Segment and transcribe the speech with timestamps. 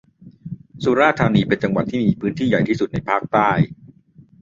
[0.83, 3.51] สุราษฏร์ธานีเป็นจังหวัดที่มีพื้นที่ใหญ่ที่สุดในภาคใต้